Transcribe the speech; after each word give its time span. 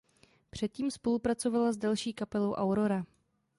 Předtím 0.49 0.91
spolupracovala 0.91 1.71
s 1.71 1.77
další 1.77 2.13
kapelou 2.13 2.53
Aurora. 2.53 3.05